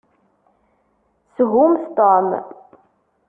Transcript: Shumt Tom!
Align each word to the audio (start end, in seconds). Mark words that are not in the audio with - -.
Shumt 1.35 1.93
Tom! 1.95 2.25